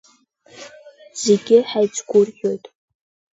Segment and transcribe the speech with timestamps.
[1.21, 2.63] Зегьы ҳаицгәырӷьоит.